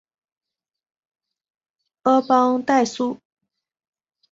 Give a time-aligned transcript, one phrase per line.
[2.01, 3.19] 阿邦代苏。